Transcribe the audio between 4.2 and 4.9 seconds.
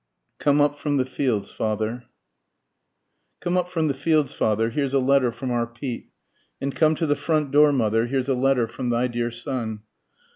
father,